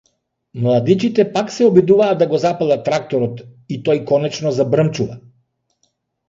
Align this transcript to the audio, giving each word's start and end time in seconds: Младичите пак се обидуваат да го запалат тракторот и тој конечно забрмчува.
Младичите 0.61 1.25
пак 1.35 1.51
се 1.55 1.65
обидуваат 1.67 2.19
да 2.23 2.27
го 2.31 2.39
запалат 2.45 2.81
тракторот 2.87 3.45
и 3.77 3.79
тој 3.91 4.03
конечно 4.13 4.55
забрмчува. 4.57 5.21